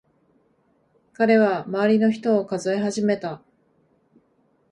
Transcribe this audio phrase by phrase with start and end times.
[1.13, 3.43] 彼は周りの人を数え始めた。